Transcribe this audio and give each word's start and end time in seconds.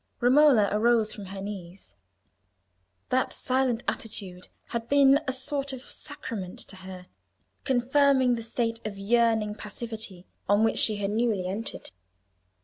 Romola 0.19 0.67
arose 0.71 1.13
from 1.13 1.25
her 1.25 1.39
knees. 1.43 1.93
That 3.09 3.31
silent 3.31 3.83
attitude 3.87 4.47
had 4.69 4.89
been 4.89 5.19
a 5.27 5.31
sort 5.31 5.73
of 5.73 5.81
sacrament 5.83 6.57
to 6.61 6.77
her, 6.77 7.05
confirming 7.65 8.33
the 8.33 8.41
state 8.41 8.79
of 8.83 8.97
yearning 8.97 9.53
passivity 9.53 10.25
on 10.49 10.63
which 10.63 10.79
she 10.79 10.95
had 10.95 11.11
newly 11.11 11.45
entered. 11.45 11.91